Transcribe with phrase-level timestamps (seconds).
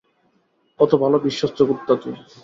[0.79, 2.13] কত ভালো বিশ্বস্ত কুত্তা তুই?